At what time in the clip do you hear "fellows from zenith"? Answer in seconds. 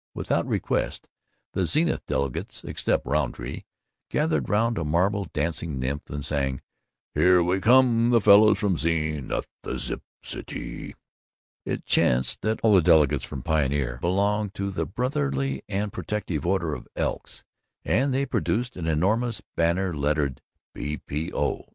8.19-9.45